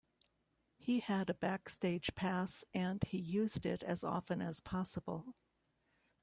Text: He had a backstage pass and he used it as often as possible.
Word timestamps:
He 0.77 1.01
had 1.01 1.29
a 1.29 1.33
backstage 1.35 2.15
pass 2.15 2.65
and 2.73 3.03
he 3.03 3.19
used 3.19 3.67
it 3.67 3.83
as 3.83 4.03
often 4.03 4.41
as 4.41 4.59
possible. 4.59 5.35